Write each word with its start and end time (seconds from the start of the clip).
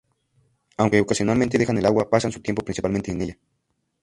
Aunque 0.77 0.99
ocasionalmente 0.99 1.59
dejan 1.59 1.77
el 1.77 1.85
agua, 1.85 2.09
pasan 2.09 2.31
su 2.31 2.41
tiempo 2.41 2.63
principalmente 2.65 3.11
en 3.11 3.21
ella. 3.21 3.37